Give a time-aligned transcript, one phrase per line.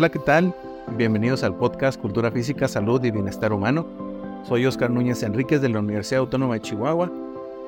[0.00, 0.54] Hola, ¿qué tal?
[0.96, 3.86] Bienvenidos al podcast Cultura Física, Salud y Bienestar Humano.
[4.48, 7.12] Soy Oscar Núñez Enríquez de la Universidad Autónoma de Chihuahua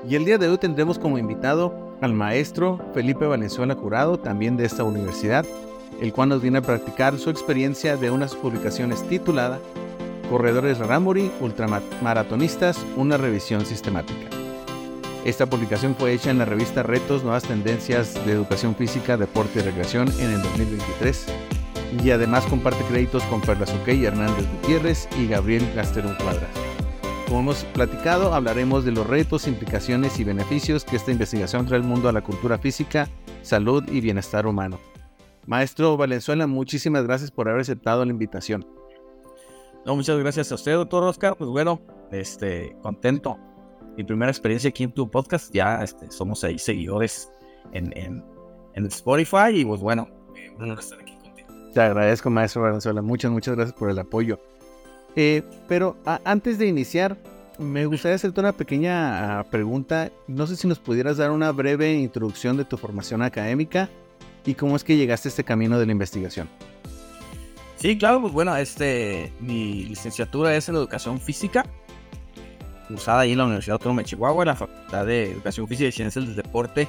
[0.08, 4.64] y el día de hoy tendremos como invitado al maestro Felipe Valenzuela Jurado, también de
[4.64, 5.44] esta universidad,
[6.00, 9.60] el cual nos viene a practicar su experiencia de unas publicaciones titulada
[10.30, 14.30] Corredores Raramuri, Ultramaratonistas, una revisión sistemática.
[15.26, 19.62] Esta publicación fue hecha en la revista Retos, Nuevas Tendencias de Educación Física, Deporte y
[19.64, 21.26] Recreación en el 2023
[22.02, 26.50] y además comparte créditos con Perla Suquey, Hernández Gutiérrez y Gabriel Gasterón Cuadras.
[27.26, 31.86] Como hemos platicado, hablaremos de los retos, implicaciones y beneficios que esta investigación trae al
[31.86, 33.08] mundo a la cultura física,
[33.42, 34.78] salud y bienestar humano.
[35.46, 38.66] Maestro Valenzuela, muchísimas gracias por haber aceptado la invitación.
[39.84, 41.36] No, muchas gracias a usted, doctor Oscar.
[41.36, 41.80] Pues bueno,
[42.12, 43.38] este, contento.
[43.96, 47.30] Mi primera experiencia aquí en tu podcast, ya este, somos ahí seguidores
[47.72, 48.24] en, en,
[48.74, 51.01] en Spotify y pues bueno, eh, un honor estar aquí
[51.72, 53.02] te agradezco, maestro Valenzuela.
[53.02, 54.38] Muchas, muchas gracias por el apoyo.
[55.16, 57.16] Eh, pero antes de iniciar,
[57.58, 60.10] me gustaría hacerte una pequeña ah, pregunta.
[60.26, 63.88] No sé si nos pudieras dar una breve introducción de tu formación académica
[64.44, 66.48] y cómo es que llegaste a este camino de la investigación.
[67.76, 71.66] Sí, claro, pues bueno, este, mi licenciatura es en Educación Física,
[72.86, 75.92] cursada ahí en la Universidad Autónoma de Chihuahua, en la Facultad de Educación Física y
[75.92, 76.86] Ciencias del Deporte,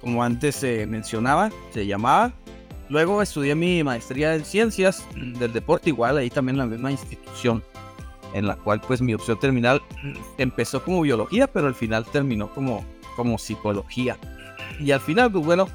[0.00, 2.32] como antes se mencionaba, se llamaba.
[2.94, 7.60] Luego estudié mi maestría en ciencias del deporte, igual ahí también en la misma institución,
[8.34, 9.82] en la cual pues mi opción terminal
[10.38, 12.84] empezó como biología, pero al final terminó como,
[13.16, 14.16] como psicología.
[14.78, 15.66] Y al final, pues bueno,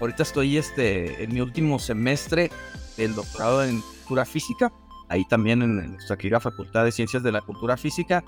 [0.00, 2.50] ahorita estoy este, en mi último semestre
[2.96, 4.72] del doctorado en cultura física,
[5.08, 8.24] ahí también en nuestra querida Facultad de Ciencias de la Cultura Física,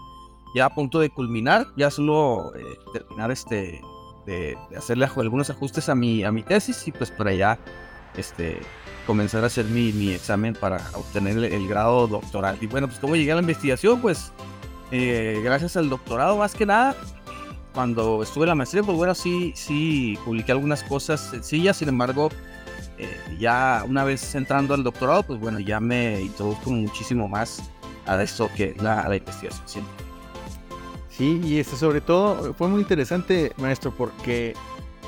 [0.54, 2.62] ya a punto de culminar, ya solo eh,
[2.92, 3.80] terminar este,
[4.26, 7.58] de, hacerle algunos ajustes a mi, a mi tesis y pues por allá
[8.16, 8.60] este,
[9.06, 12.58] comenzar a hacer mi, examen para obtener el, grado doctoral.
[12.60, 14.32] Y bueno, pues cómo llegué a la investigación, pues
[14.90, 16.96] eh, gracias al doctorado más que nada.
[17.74, 22.30] Cuando estuve en la maestría, pues bueno, sí, sí, publiqué algunas cosas sencillas, sin embargo,
[22.98, 23.08] eh,
[23.38, 27.62] ya una vez entrando al doctorado, pues bueno, ya me introduzco muchísimo más
[28.06, 29.84] a esto que la, la investigación
[31.10, 34.54] Sí, y este, sobre todo fue muy interesante, maestro, porque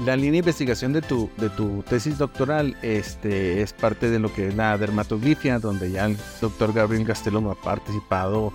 [0.04, 4.32] la línea de investigación de tu, de tu tesis doctoral este, es parte de lo
[4.32, 8.52] que es la dermatoglifia, donde ya el doctor Gabriel Gastelum ha participado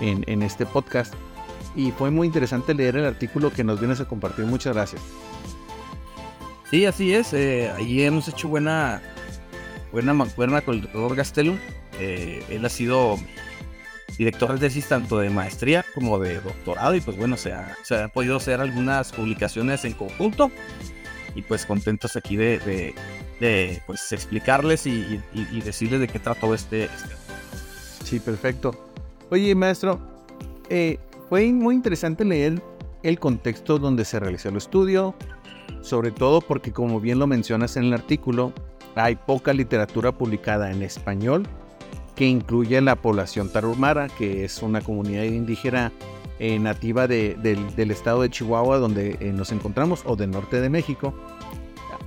[0.00, 1.14] en, en, este podcast.
[1.74, 4.44] Y fue muy interesante leer el artículo que nos vienes a compartir.
[4.46, 5.02] Muchas gracias.
[6.70, 7.32] Sí, así es.
[7.32, 9.02] Eh, hemos hecho buena,
[9.92, 11.58] buena mancuerna con el doctor Gastelum.
[11.98, 13.18] Eh, él ha sido
[14.18, 17.96] director de tesis tanto de maestría como de doctorado y pues bueno, se, ha, se
[17.96, 20.50] han podido hacer algunas publicaciones en conjunto
[21.34, 22.94] y pues contentos aquí de,
[23.40, 25.20] de, pues explicarles y,
[25.64, 27.14] decirles de qué trató este, este,
[28.04, 28.70] Sí, perfecto.
[29.30, 30.00] Oye, maestro,
[30.70, 30.98] eh,
[31.28, 32.62] fue muy interesante leer
[33.02, 35.14] el contexto donde se realizó el estudio,
[35.82, 38.52] sobre todo porque como bien lo mencionas en el artículo,
[38.94, 41.46] hay poca literatura publicada en español
[42.16, 45.92] que incluye la población tarumara, que es una comunidad indígena
[46.38, 51.14] eh, nativa del, estado de Chihuahua donde eh, nos encontramos o del norte de México.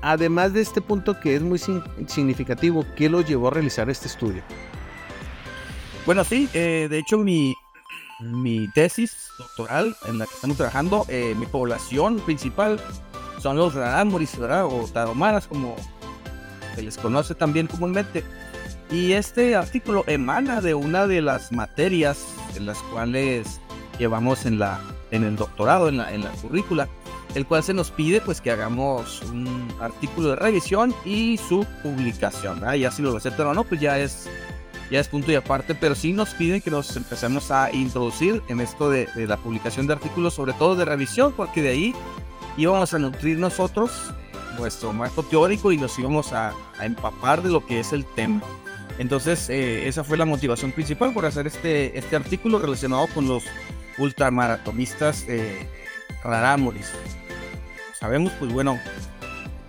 [0.02, 1.60] Además de este punto que es muy
[2.08, 4.42] significativo, ¿qué lo llevó a realizar este estudio?
[6.06, 7.54] Bueno, sí, eh, de hecho mi,
[8.20, 11.06] mi tesis doctoral en la que estamos trabajando,
[11.38, 12.80] mi población principal
[13.40, 15.76] son los rarámuris, o taromaras, como
[16.76, 18.24] se les conoce también comúnmente.
[18.92, 23.60] Y este artículo emana de una de las materias en las cuales
[24.00, 26.90] llevamos en, la, en el doctorado, en la, en la currícula,
[27.36, 32.62] el cual se nos pide pues que hagamos un artículo de revisión y su publicación.
[32.80, 34.28] Ya si lo aceptan o no, pues ya es,
[34.90, 38.60] ya es punto y aparte, pero sí nos piden que nos empecemos a introducir en
[38.60, 41.96] esto de, la publicación de artículos, sobre todo de revisión, porque de ahí
[42.58, 43.92] íbamos a nutrir nosotros
[44.58, 48.42] nuestro marco teórico y nos íbamos a empapar de lo que es el tema.
[49.00, 53.46] Entonces, eh, esa fue la motivación principal por hacer este, este artículo relacionado con los
[53.98, 55.66] ultramaratonistas eh,
[56.22, 56.92] rarámuris.
[57.98, 58.78] Sabemos, pues bueno,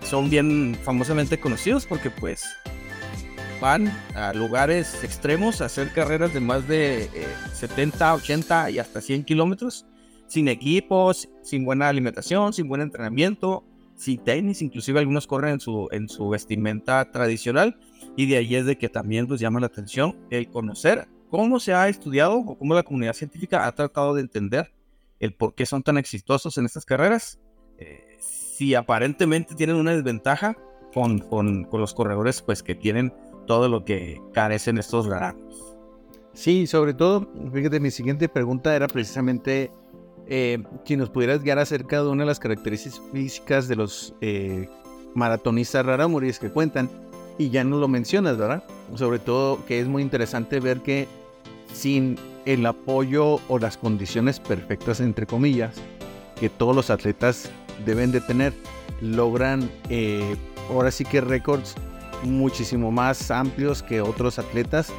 [0.03, 2.43] son bien famosamente conocidos porque pues
[3.61, 7.09] van a lugares extremos a hacer carreras de más de
[7.53, 9.85] 70, eh, 80 y hasta 100 kilómetros
[10.27, 13.63] sin equipos, sin buena alimentación, sin buen entrenamiento,
[13.95, 17.77] sin tenis, inclusive algunos corren en su, en su vestimenta tradicional
[18.15, 21.73] y de ahí es de que también pues llama la atención el conocer cómo se
[21.73, 24.71] ha estudiado o cómo la comunidad científica ha tratado de entender
[25.19, 27.39] el por qué son tan exitosos en estas carreras,
[27.77, 30.57] eh, si aparentemente tienen una desventaja
[30.93, 33.13] con, con, los corredores pues que tienen
[33.47, 35.57] todo lo que carecen estos rarámuris.
[36.33, 39.71] Sí, sobre todo, fíjate, mi siguiente pregunta era precisamente
[40.27, 44.69] eh, si nos pudieras guiar acerca de una de las características físicas de los eh,
[45.13, 46.89] maratonistas rarámuris que cuentan,
[47.37, 48.63] y ya no lo mencionas, ¿verdad?
[48.95, 51.07] Sobre todo que es muy interesante ver que
[51.73, 55.75] sin el apoyo o las condiciones perfectas, entre comillas,
[56.39, 57.49] que todos los atletas
[57.85, 58.53] deben de tener,
[59.01, 60.35] logran eh,
[60.69, 61.75] ahora sí que récords
[62.23, 64.91] muchísimo más amplios que otros atletas.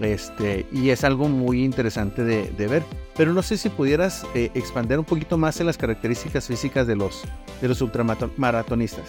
[0.00, 2.82] Este, y es algo muy interesante de, ver.
[3.16, 6.96] Pero no sé si pudieras eh, expandir un poquito más en las características físicas de
[6.96, 7.22] los,
[7.60, 9.06] de los ultramaratonistas.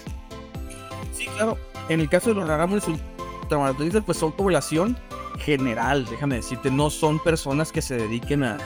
[1.12, 1.58] Sí, claro.
[1.90, 2.86] En el caso de los rarámuris
[3.42, 4.98] ultramaratonistas, pues son población
[5.40, 8.58] general, déjame decirte, no son personas que se dediquen a,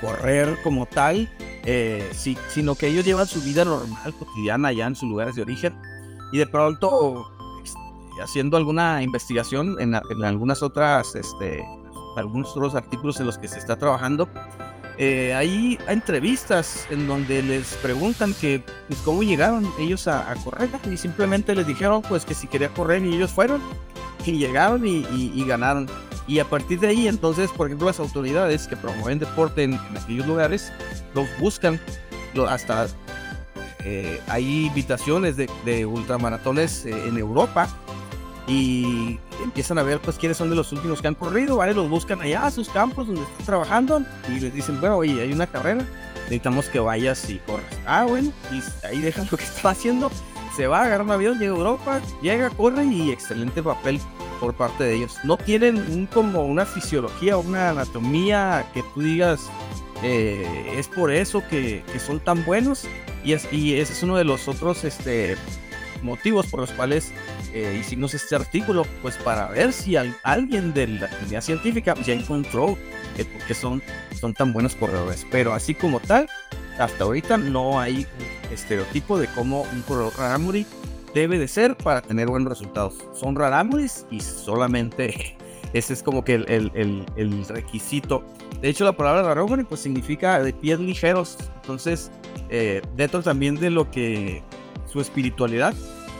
[0.00, 1.30] correr como tal,
[1.64, 2.10] eh,
[2.48, 5.74] sino que ellos llevan su vida normal, cotidiana allá en sus lugares de origen
[6.32, 7.30] y de pronto
[8.20, 11.64] haciendo alguna investigación en, algunas otras, este,
[12.16, 14.28] algunos otros artículos en los que se está trabajando,
[14.98, 20.68] eh, hay entrevistas en donde les preguntan que pues, cómo llegaron ellos a, a, correr
[20.90, 23.60] y simplemente les dijeron pues que si quería correr y ellos fueron
[24.26, 25.88] y llegaron y, ganaron.
[26.26, 30.26] Y a partir de ahí, entonces, por ejemplo, las autoridades que promueven deporte en, aquellos
[30.26, 30.72] lugares,
[31.14, 31.80] los buscan,
[32.48, 32.86] hasta
[33.84, 37.68] eh, hay invitaciones de, ultramaratones eh, en Europa
[38.46, 41.74] y empiezan a ver pues quiénes son de los últimos que han corrido, ¿vale?
[41.74, 45.32] Los buscan allá a sus campos donde están trabajando y les dicen, bueno, oye, hay
[45.32, 45.84] una carrera,
[46.24, 47.66] necesitamos que vayas y corras.
[47.86, 50.10] Ah, bueno, y ahí dejan lo que está haciendo
[50.56, 53.98] se va, a agarrar un avión, llega a Europa, llega, corre y excelente papel
[54.38, 55.16] por parte de ellos.
[55.24, 59.40] No tienen un, como una fisiología, una anatomía que tú digas,
[60.02, 62.84] eh, es por eso que, son tan buenos.
[63.24, 65.36] Y, es, y ese es uno de los otros este,
[66.02, 67.12] motivos por los cuales
[67.54, 72.78] eh, hicimos este artículo, pues para ver si alguien de la comunidad científica ya encontró
[73.16, 73.82] que porque son,
[74.18, 75.26] son tan buenos corredores.
[75.30, 76.28] Pero así como tal,
[76.78, 78.06] hasta ahorita no hay
[78.50, 80.66] estereotipo de cómo un corredor rarámuri
[81.14, 82.94] debe de ser para tener buenos resultados.
[83.14, 85.36] Son rarámuris y solamente
[85.72, 88.24] ese es como que el, requisito.
[88.60, 91.36] De hecho, la palabra rarámuri pues significa de pies ligeros.
[91.56, 92.10] Entonces,
[92.48, 94.42] eh, dentro también de lo que
[94.90, 95.74] su espiritualidad,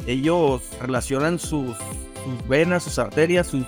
[0.07, 1.77] ellos relacionan sus,
[2.49, 3.65] venas, sus arterias, su,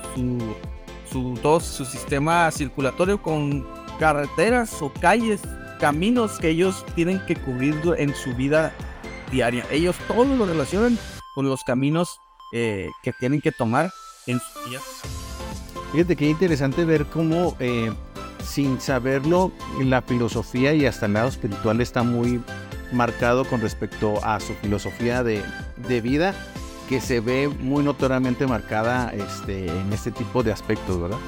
[1.10, 3.66] su, todo su sistema circulatorio con
[3.98, 5.40] carreteras o calles
[5.80, 8.72] caminos que ellos tienen que cubrir en su vida
[9.30, 9.64] diaria.
[9.70, 10.98] Ellos todos lo relacionan
[11.34, 12.20] con los caminos
[12.52, 13.92] eh, que tienen que tomar
[14.26, 14.80] en su día.
[15.92, 17.92] Fíjate qué interesante ver cómo, eh,
[18.42, 22.42] sin saberlo, la filosofía y hasta el lado espiritual está muy
[22.94, 25.42] marcado con respecto a su filosofía de,
[25.88, 26.34] de vida,
[26.88, 31.18] que se ve muy notoriamente marcada este, en este tipo de aspectos, ¿verdad?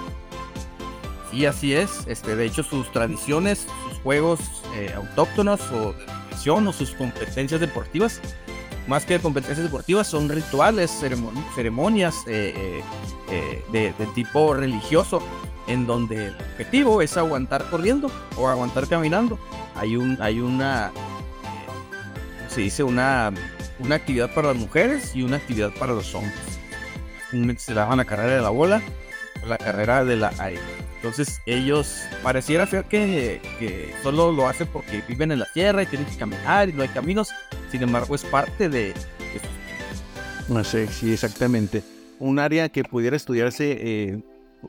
[1.33, 2.07] Y así es.
[2.07, 4.41] Este, de hecho, sus tradiciones, sus juegos
[4.75, 5.95] eh, autóctonos o
[6.43, 8.21] de o sus competencias deportivas,
[8.87, 10.91] más que competencias deportivas, son rituales,
[11.55, 12.83] ceremonias eh,
[13.31, 15.21] eh, de, tipo religioso,
[15.67, 19.39] en donde el objetivo es aguantar corriendo o aguantar caminando.
[19.75, 20.93] Hay un, hay una,
[22.57, 23.35] se dice una,
[23.81, 26.35] una actividad para las mujeres y una actividad para los hombres.
[27.59, 28.81] Se la la carrera de la bola,
[29.47, 30.63] la carrera de la aire.
[30.95, 33.43] Entonces ellos pareciera ser que,
[34.03, 36.89] solo lo hacen porque viven en la tierra y tienen que caminar y no hay
[36.89, 37.29] caminos.
[37.71, 38.95] Sin embargo, es parte de...
[40.49, 41.83] No sé, sí, exactamente.
[42.19, 44.23] Un área que pudiera estudiarse eh,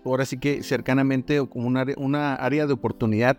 [0.04, 3.38] ahora sí que cercanamente o como una área de oportunidad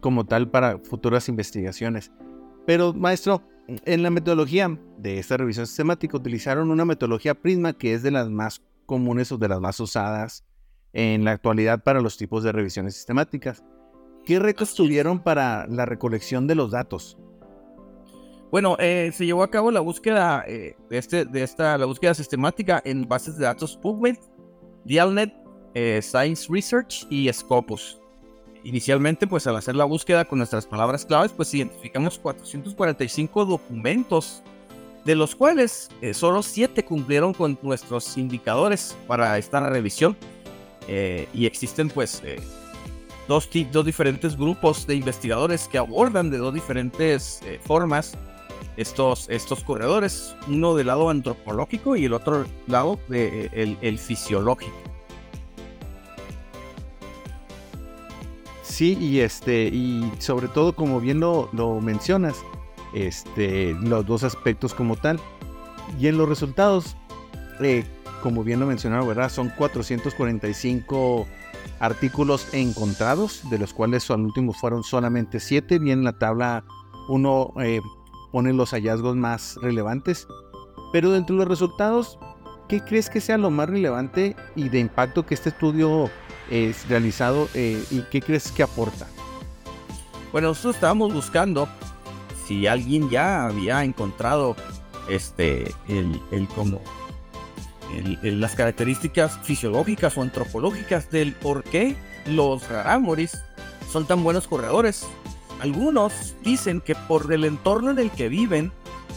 [0.00, 2.12] como tal para futuras investigaciones.
[2.66, 3.42] Pero maestro,
[3.84, 8.28] en la metodología de esta revisión sistemática utilizaron una metodología Prisma que es de las
[8.28, 10.44] más comunes o de las más usadas
[10.92, 13.62] en la actualidad para los tipos de revisiones sistemáticas.
[14.24, 17.16] ¿Qué retos tuvieron para la recolección de los datos?
[18.50, 22.14] Bueno, eh, se llevó a cabo la búsqueda eh, de, este, de esta, la búsqueda
[22.14, 24.16] sistemática en bases de datos PubMed,
[24.84, 25.32] Dialnet,
[25.74, 27.99] eh, Science Research y Scopus.
[28.64, 34.42] Inicialmente, pues al hacer la búsqueda con nuestras palabras claves, pues identificamos 445 documentos,
[35.04, 40.16] de los cuales solo 7 cumplieron con nuestros indicadores para esta revisión.
[40.92, 42.40] Eh, y existen pues eh,
[43.28, 48.14] dos, diferentes grupos de investigadores que abordan de dos diferentes eh, formas
[48.76, 54.89] estos, estos corredores, uno del lado antropológico y el otro lado el fisiológico.
[58.80, 61.50] Sí, y este, y sobre todo, como bien lo,
[61.82, 62.42] mencionas,
[62.94, 65.20] este, los dos aspectos como tal.
[66.00, 66.96] Y en los resultados,
[67.60, 67.84] eh,
[68.22, 69.28] como bien lo mencionaba, ¿verdad?
[69.28, 71.26] Son 445
[71.78, 75.78] artículos encontrados, de los cuales al último fueron solamente 7.
[75.78, 76.64] Bien, la tabla
[77.10, 77.82] uno eh,
[78.32, 80.26] pone los hallazgos más relevantes.
[80.90, 82.18] Pero dentro de los resultados,
[82.70, 86.08] ¿qué crees que sea lo más relevante y de impacto que este estudio
[86.48, 89.08] es realizado eh, y qué crees que aporta?
[90.30, 91.68] Bueno, nosotros estábamos buscando
[92.46, 94.54] si alguien ya había encontrado
[95.08, 96.80] este el, el como
[98.22, 103.32] las características fisiológicas o antropológicas del por qué los rarámuris
[103.90, 105.08] son tan buenos corredores.
[105.60, 108.70] Algunos dicen que por el entorno en el que viven,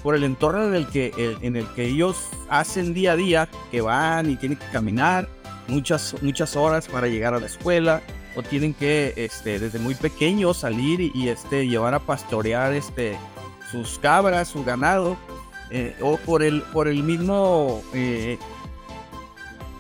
[0.03, 3.81] por el entorno en el que, en el que ellos hacen día a día, que
[3.81, 5.29] van y tienen que caminar
[5.67, 8.01] muchas, muchas horas para llegar a la escuela,
[8.35, 13.17] o tienen que este, desde muy pequeños salir y, este, llevar a pastorear este,
[13.71, 15.17] sus cabras, su ganado,
[15.69, 18.37] eh, o por el, por el mismo eh,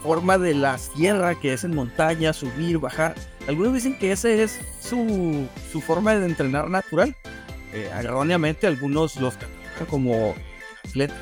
[0.01, 3.15] forma de la sierra, que es en montaña, subir, bajar.
[3.47, 7.15] Algunos dicen que esa es su, su forma de entrenar natural.
[7.73, 9.35] Eh, erróneamente, algunos los
[9.89, 10.35] como
[10.87, 11.17] atletas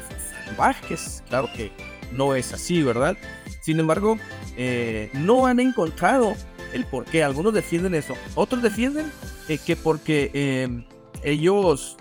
[0.45, 1.23] salvajes.
[1.29, 1.71] Claro que
[2.11, 3.17] no es así, ¿verdad?
[3.61, 4.17] Sin embargo,
[4.57, 6.35] eh, no han encontrado
[6.73, 7.23] el por qué.
[7.23, 8.13] Algunos defienden eso.
[8.35, 9.11] Otros defienden
[9.47, 10.83] eh, que porque
[11.23, 11.97] ellos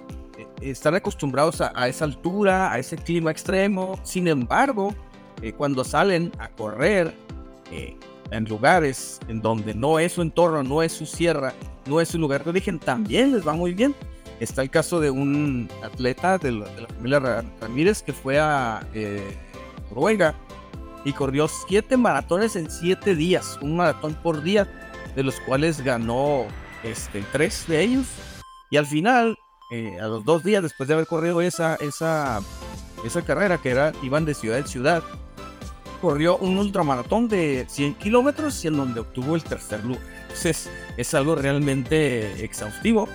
[0.61, 3.99] están acostumbrados a, esa altura, a ese clima extremo.
[4.02, 4.95] Sin embargo,
[5.42, 7.14] eh, cuando salen a correr
[7.71, 7.97] eh,
[8.30, 11.54] en lugares en donde no es su entorno, no es su sierra,
[11.87, 13.95] no es su lugar de origen, también les va muy bien.
[14.40, 16.66] Está el caso de un atleta de la,
[16.97, 19.37] familia Ramírez que fue a eh,
[19.90, 20.35] Noruega
[21.04, 24.66] y corrió siete maratones en siete días, un maratón por día,
[25.14, 26.47] de los cuales ganó
[26.82, 28.06] este, tres de ellos.
[28.70, 29.38] Y al final,
[30.00, 32.40] a los dos días después de haber corrido esa, esa,
[33.04, 35.02] esa carrera, que era, iban de ciudad en ciudad,
[36.00, 40.02] corrió un ultramaratón de 100 kilómetros y en donde obtuvo el tercer lugar.
[40.23, 43.09] Entonces es algo realmente exhaustivo.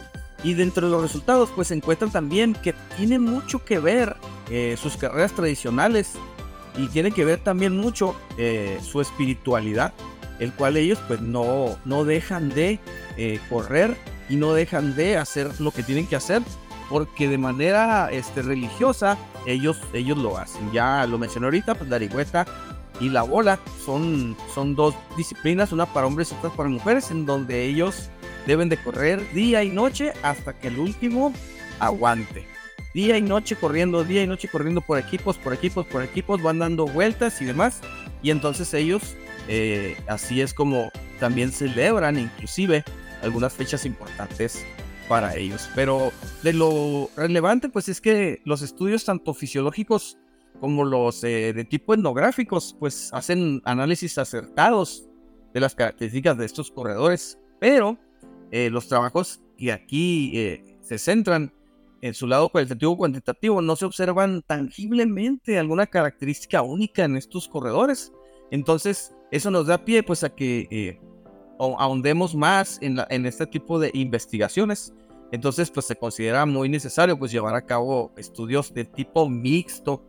[0.43, 4.15] Y dentro de los resultados pues se encuentran también que tiene mucho que ver
[4.49, 6.13] eh, sus carreras tradicionales
[6.77, 9.93] y tiene que ver también mucho eh, su espiritualidad,
[10.39, 12.79] el cual ellos pues no, no dejan de
[13.17, 13.95] eh, correr
[14.29, 16.41] y no dejan de hacer lo que tienen que hacer
[16.89, 20.71] porque de manera este, religiosa ellos, ellos lo hacen.
[20.71, 21.99] Ya lo mencioné ahorita, pues la
[22.99, 27.25] y la bola son, son dos disciplinas, una para hombres y otra para mujeres, en
[27.25, 28.09] donde ellos
[28.45, 31.33] deben de correr día y noche hasta que el último
[31.79, 32.45] aguante.
[32.93, 36.59] Día y noche corriendo, día y noche corriendo por equipos, por equipos, por equipos, van
[36.59, 37.81] dando vueltas y demás.
[38.21, 39.15] Y entonces ellos,
[39.49, 42.83] eh, así es como también celebran inclusive
[43.21, 44.65] algunas fechas importantes
[45.09, 45.69] para ellos.
[45.75, 46.11] Pero
[46.41, 50.17] de lo relevante pues es que los estudios tanto fisiológicos
[50.59, 55.07] como los eh, de tipo etnográficos, pues hacen análisis acertados
[55.53, 57.97] de las características de estos corredores, pero
[58.51, 61.53] eh, los trabajos que aquí eh, se centran
[62.01, 68.11] en su lado cualitativo cuantitativo no se observan tangiblemente alguna característica única en estos corredores.
[68.51, 70.99] Entonces, eso nos da pie pues a que
[71.57, 74.93] ahondemos más en, en este tipo de investigaciones.
[75.31, 80.03] Entonces, pues se considera muy necesario pues llevar a cabo estudios de tipo mixto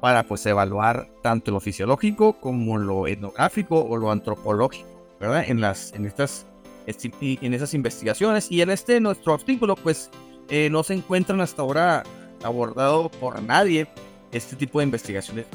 [0.00, 4.88] para pues evaluar tanto lo fisiológico como lo etnográfico o lo antropológico,
[5.20, 5.44] ¿verdad?
[5.48, 6.46] En las en estas
[6.86, 10.10] en esas investigaciones y en este nuestro artículo pues
[10.48, 12.04] eh, no se encuentran hasta ahora
[12.42, 13.88] abordado por nadie
[14.32, 15.46] este tipo de investigaciones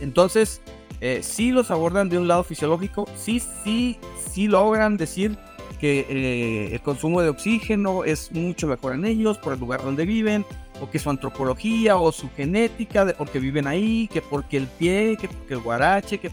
[0.00, 0.60] entonces
[1.00, 3.98] eh, sí los abordan de un lado fisiológico sí sí
[4.32, 5.36] sí logran decir
[5.80, 10.04] que eh, el consumo de oxígeno es mucho mejor en ellos por el lugar donde
[10.04, 10.44] viven
[10.80, 15.16] o que su antropología o su genética, de porque viven ahí, que porque el pie,
[15.20, 16.30] que porque el guarache, que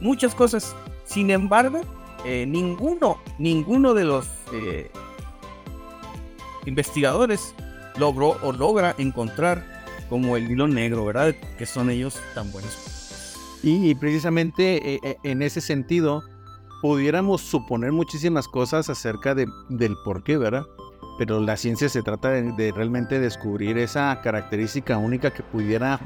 [0.00, 0.74] muchas cosas.
[1.04, 1.80] Sin embargo,
[2.24, 4.90] eh, ninguno, ninguno de los eh,
[6.64, 7.54] investigadores
[7.98, 9.64] logró o logra encontrar
[10.08, 11.34] como el hilo negro, ¿verdad?
[11.58, 13.36] Que son ellos tan buenos.
[13.62, 16.22] Y, precisamente eh, en ese sentido,
[16.82, 20.64] pudiéramos suponer muchísimas cosas acerca de, del por qué, ¿verdad?
[21.18, 25.98] pero la ciencia se trata de, realmente descubrir esa característica única que pudiera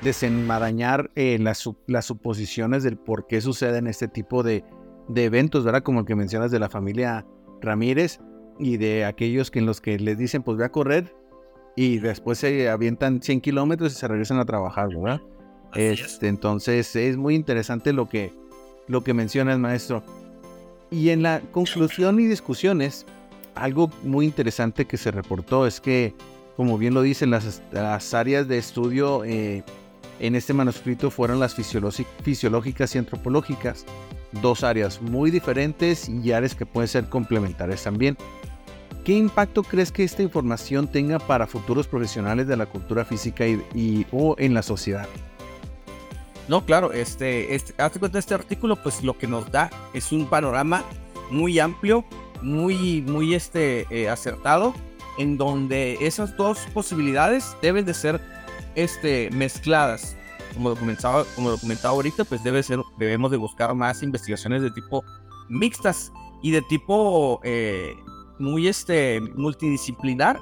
[0.00, 4.64] desenmarañar las, las, suposiciones del por qué suceden este tipo de,
[5.08, 5.82] de, eventos, ¿verdad?
[5.82, 7.26] Como el que mencionas de la familia
[7.60, 8.20] Ramírez
[8.58, 11.14] y de aquellos que en los que les dicen, pues ve a correr
[11.76, 15.20] y después se avientan 100 kilómetros y se regresan a trabajar, ¿verdad?
[15.74, 18.32] Este, entonces es muy interesante lo que,
[18.86, 20.02] lo que menciona el maestro.
[20.90, 23.06] Y en la conclusión y discusiones,
[23.54, 26.14] algo muy interesante que se reportó es que,
[26.56, 29.64] como bien lo dicen, las, áreas de estudio eh,
[30.20, 33.84] en este manuscrito fueron las fisiológicas y antropológicas,
[34.40, 38.16] dos áreas muy diferentes y áreas que pueden ser complementarias también.
[39.04, 44.06] ¿Qué impacto crees que esta información tenga para futuros profesionales de la cultura física y,
[44.10, 45.06] o en la sociedad?
[46.48, 47.74] No, claro, este, este,
[48.14, 50.84] este artículo, pues lo que nos da es un panorama
[51.30, 52.04] muy amplio,
[52.40, 54.74] muy, muy este, eh, acertado,
[55.18, 58.20] en donde esas dos posibilidades deben de ser
[58.74, 60.16] este, mezcladas.
[60.54, 64.62] Como lo, comentaba, como lo comentaba ahorita, pues debe ser, debemos de buscar más investigaciones
[64.62, 65.04] de tipo
[65.48, 67.94] mixtas y de tipo eh,
[68.38, 70.38] muy este, multidisciplinar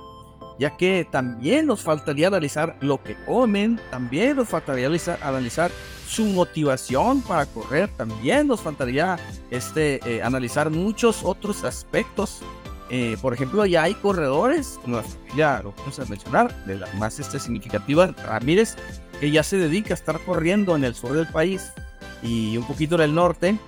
[0.59, 4.89] ya que también nos faltaría analizar lo que comen, también nos faltaría
[5.23, 5.71] analizar,
[6.07, 9.19] su motivación para correr, también nos faltaría
[9.51, 12.43] este, eh, analizar muchos otros aspectos.
[12.91, 17.41] Eh, por ejemplo, ya hay corredores, familia, lo vamos a mencionar, de la más este,
[17.41, 18.77] significativa, Ramírez,
[19.19, 21.73] que ya se dedica a estar corriendo en el sur del país
[22.23, 23.59] y un poquito en el norte,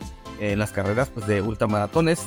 [0.40, 2.22] en las carreras pues, de ultramaratones,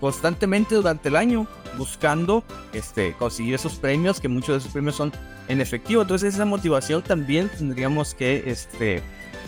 [0.00, 5.12] constantemente durante el año buscando este, conseguir esos premios, que muchos de esos premios son
[5.48, 6.02] en efectivo.
[6.02, 9.02] Entonces esa motivación también tendríamos que este,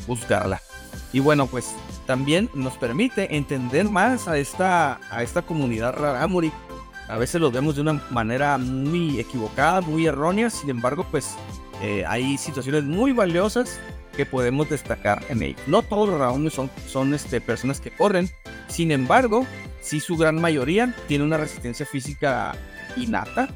[0.06, 0.60] buscarla.
[1.12, 1.74] Y bueno, pues
[2.06, 6.52] también nos permite entender más a esta, a esta comunidad rarámuri.
[7.08, 11.34] A veces lo vemos de una manera muy equivocada, muy errónea, sin embargo, pues
[11.82, 13.78] eh, hay situaciones muy valiosas
[14.16, 15.60] que podemos destacar en ellos.
[15.66, 18.30] No todos los rarámuri son, son este, personas que corren,
[18.68, 19.46] sin embargo,
[19.80, 22.54] sí su gran mayoría tiene una resistencia física
[22.96, 23.48] innata.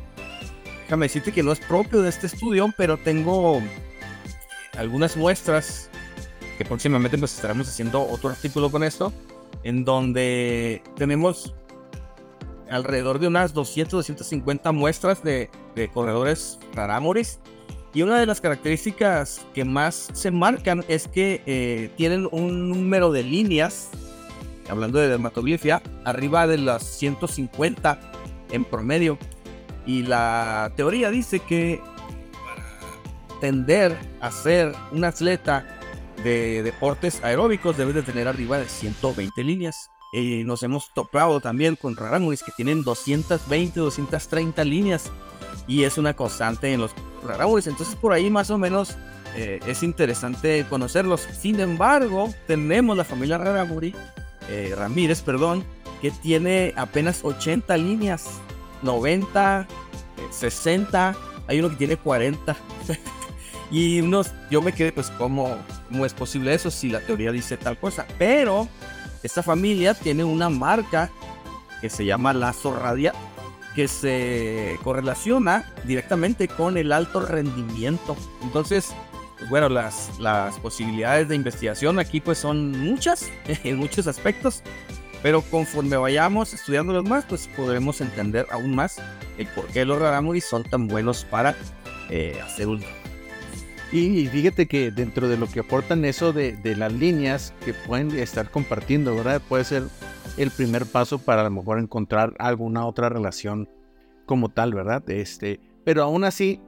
[0.83, 3.61] Déjame decirte que no es propio de este estudio, pero tengo
[4.77, 5.91] algunas muestras
[6.59, 9.13] que próximamente pues estaremos haciendo otro artículo con esto,
[9.63, 11.55] en donde tenemos
[12.71, 15.51] alrededor de unas 200, 250 muestras de,
[15.93, 17.41] corredores rarámores.
[17.97, 23.11] Y una de las características que más se marcan es que eh, tienen un número
[23.11, 23.89] de líneas
[24.69, 27.99] hablando de dermatoglifia, arriba de las 150
[28.51, 29.17] en promedio.
[29.87, 31.81] Y la teoría dice que
[32.45, 35.67] para tender a ser un atleta
[36.23, 39.89] de deportes aeróbicos debe de tener arriba de 120 líneas.
[40.13, 45.11] Y nos hemos topado también con rarámuris que tienen 220, 230 líneas.
[45.67, 46.93] Y es una constante en los
[47.27, 47.67] rarámuris.
[47.67, 48.97] Entonces por ahí más o menos
[49.37, 51.27] eh, es interesante conocerlos.
[51.39, 53.95] Sin embargo, tenemos la familia rarámuri
[54.49, 55.65] eh, Ramírez, perdón,
[56.01, 58.27] que tiene apenas 80 líneas,
[58.83, 59.67] 90,
[60.31, 61.15] 60, eh,
[61.49, 62.57] hay uno que tiene 40.
[63.71, 65.57] y unos, yo me quedé pues ¿cómo,
[65.89, 68.07] cómo es posible eso si la teoría dice tal cosa.
[68.19, 68.69] Pero
[69.23, 71.11] esta familia tiene una marca
[71.81, 73.15] que se llama lazo radial
[73.77, 78.17] que se correlaciona directamente con el alto rendimiento.
[78.43, 78.95] Entonces,
[79.39, 83.31] pues bueno, las, las posibilidades de investigación aquí pues son muchas,
[83.65, 84.63] en muchos aspectos,
[85.23, 88.97] pero conforme vayamos estudiándolos más, pues podremos entender aún más
[89.37, 91.55] el por qué los rarámuris son tan buenos para
[92.09, 92.83] eh, hacer un...
[93.93, 98.19] Y fíjate que dentro de lo que aportan eso de, de, las líneas que pueden
[98.19, 99.41] estar compartiendo, ¿verdad?
[99.49, 99.85] Puede ser
[100.37, 103.69] el primer paso para a lo mejor encontrar alguna otra relación
[104.27, 105.09] como tal, ¿verdad?
[105.11, 106.61] Este, pero aún así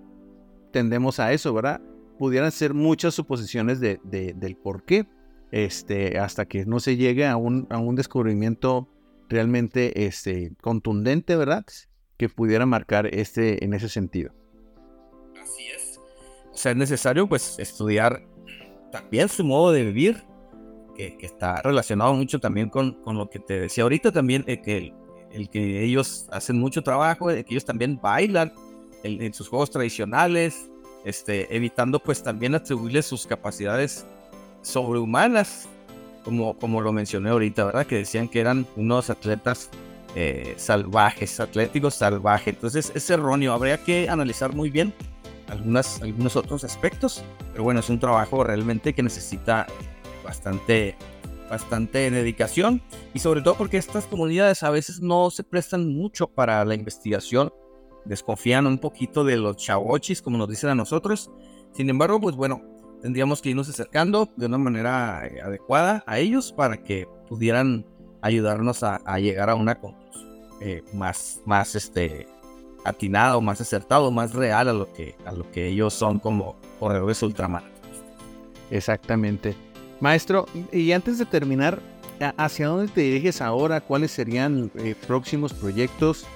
[0.72, 1.80] tendemos a eso, ¿verdad?
[2.18, 5.06] pudieran ser muchas suposiciones de, del por qué,
[5.50, 8.88] este, hasta que no se llegue a un, a un descubrimiento
[9.28, 11.64] realmente este, contundente, ¿verdad?
[12.18, 14.34] Que pudiera marcar este en ese sentido.
[15.40, 16.00] Así es.
[16.52, 18.26] O sea, es necesario pues estudiar
[18.90, 20.24] también su modo de vivir,
[20.98, 25.84] que, está relacionado mucho también con, con, lo que te decía ahorita también, el, que
[25.84, 28.52] ellos hacen mucho trabajo, que ellos también bailan
[29.04, 30.70] en sus juegos tradicionales,
[31.04, 34.04] este, evitando pues también atribuirle sus capacidades
[34.62, 35.68] sobrehumanas,
[36.24, 37.86] como, como lo mencioné ahorita, ¿verdad?
[37.86, 39.70] Que decían que eran unos atletas
[40.16, 42.54] eh, salvajes, atléticos salvajes.
[42.54, 44.92] Entonces es erróneo, habría que analizar muy bien
[45.48, 49.66] algunos otros aspectos, pero bueno, es un trabajo realmente que necesita
[50.28, 50.94] bastante,
[51.50, 52.80] bastante dedicación
[53.14, 57.50] y sobre todo porque estas comunidades a veces no se prestan mucho para la investigación
[58.08, 61.30] desconfían un poquito de los chavochis, como nos dicen a nosotros.
[61.72, 62.62] Sin embargo, pues bueno,
[63.02, 67.86] tendríamos que irnos acercando de una manera eh, adecuada a ellos para que pudieran
[68.22, 72.26] ayudarnos a, llegar a una conclusión eh, más, más este,
[72.84, 77.22] atinada más acertado, más real a lo que, a lo que ellos son como corredores
[77.22, 77.78] ultramaratonistas.
[78.70, 79.67] Exactamente.
[80.00, 81.80] Maestro, y antes de terminar,
[82.36, 83.80] ¿hacia dónde te diriges ahora?
[83.80, 86.26] ¿Cuáles serían eh, próximos proyectos?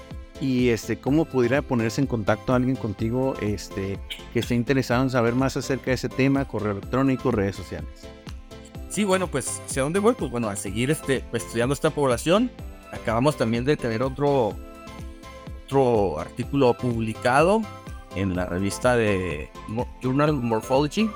[0.43, 4.01] y este, cómo pudiera ponerse en contacto alguien contigo este,
[4.33, 7.89] que esté interesado en saber más acerca de ese tema, correo electrónico, redes sociales.
[8.89, 10.15] Sí, bueno, pues, ¿hacia dónde voy?
[10.15, 12.51] Pues bueno, a seguir este, estudiando esta población.
[12.93, 14.55] Acabamos también de tener otro,
[15.65, 17.63] otro artículo publicado
[18.17, 19.49] en la revista de
[20.03, 21.09] Journal Morphology.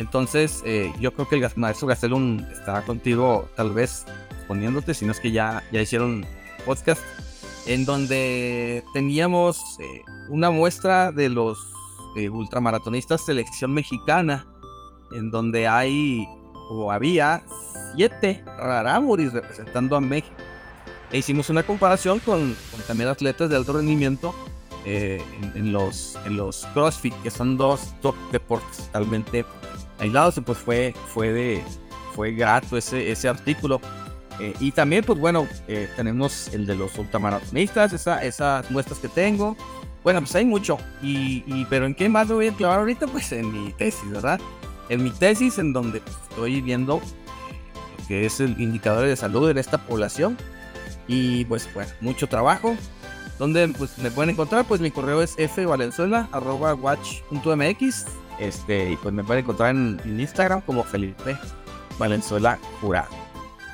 [0.00, 4.06] Entonces, eh, yo creo que el maestro Gastelum estará contigo, tal vez
[4.48, 6.24] poniéndote, si no es que ya, ya hicieron
[6.64, 7.02] podcast,
[7.66, 11.58] en donde teníamos eh, una muestra de los
[12.16, 14.46] eh, ultramaratonistas selección mexicana,
[15.12, 16.26] en donde hay
[16.70, 17.42] o había
[17.94, 20.34] siete rarámuris representando a México.
[21.12, 24.34] E hicimos una comparación con, también atletas de alto rendimiento
[24.86, 25.22] eh,
[25.54, 29.44] en, los, en los CrossFit, que son dos top deportes totalmente
[30.00, 30.40] aislados.
[30.44, 31.64] Pues fue, fue, de,
[32.14, 33.80] fue grato ese, ese artículo.
[34.40, 39.08] Eh, y también, pues bueno, eh, tenemos el de los ultramaratonistas, esa, esas muestras que
[39.08, 39.54] tengo.
[40.02, 40.78] Bueno, pues hay mucho.
[41.02, 43.06] Y, y, pero ¿en qué más me voy a clavar ahorita?
[43.06, 44.40] Pues en mi tesis, ¿verdad?
[44.88, 47.02] En mi tesis, en donde estoy viendo lo
[48.08, 50.36] que es el indicador de salud en esta población.
[51.06, 52.74] Y pues, bueno, mucho trabajo.
[53.38, 54.64] Donde pues, me pueden encontrar?
[54.64, 58.06] Pues mi correo es fvalenzuela.watch.mx.
[58.40, 61.38] Este, y pues me pueden encontrar en, Instagram como Felipe
[61.98, 63.10] Valenzuela Jurado.